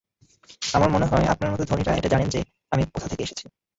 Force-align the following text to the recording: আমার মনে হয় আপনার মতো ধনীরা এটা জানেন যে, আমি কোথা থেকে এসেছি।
আমার 0.73 0.89
মনে 0.89 1.05
হয় 1.05 1.25
আপনার 1.25 1.51
মতো 1.51 1.63
ধনীরা 1.65 1.91
এটা 1.95 2.09
জানেন 2.09 2.27
যে, 2.29 2.39
আমি 2.71 2.83
কোথা 2.85 3.07
থেকে 3.07 3.23
এসেছি। 3.23 3.45